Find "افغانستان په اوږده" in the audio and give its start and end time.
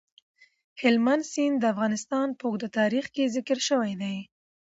1.73-2.69